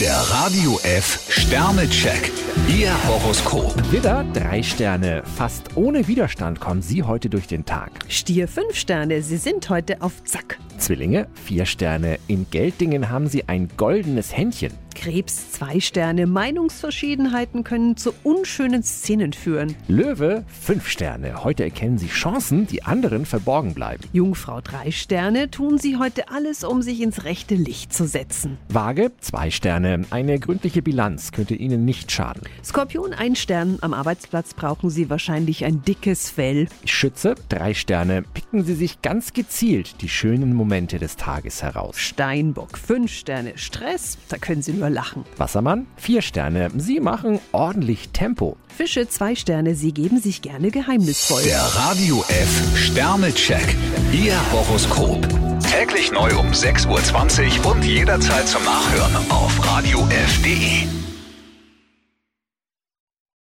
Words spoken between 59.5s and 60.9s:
Radio radiof.de.